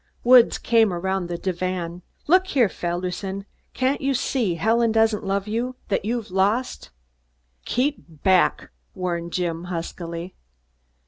Woods 0.23 0.57
came 0.57 0.91
around 0.91 1.27
the 1.27 1.37
divan. 1.37 2.01
"Look 2.25 2.47
here, 2.47 2.69
Felderson! 2.69 3.45
Can't 3.75 4.01
you 4.01 4.15
see 4.15 4.55
Helen 4.55 4.91
doesn't 4.91 5.23
love 5.23 5.47
you, 5.47 5.75
that 5.89 6.05
you've 6.05 6.31
lost?" 6.31 6.89
"Keep 7.65 8.23
back!" 8.23 8.71
warned 8.95 9.31
Jim 9.31 9.65
huskily. 9.65 10.33